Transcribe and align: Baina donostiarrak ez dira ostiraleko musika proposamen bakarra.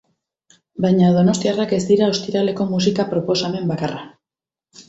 Baina 0.85 1.09
donostiarrak 1.17 1.75
ez 1.77 1.81
dira 1.91 2.09
ostiraleko 2.13 2.67
musika 2.73 3.09
proposamen 3.15 3.73
bakarra. 3.75 4.05